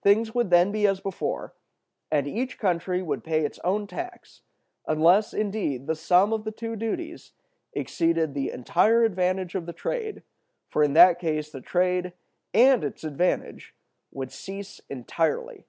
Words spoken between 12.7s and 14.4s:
its advantage would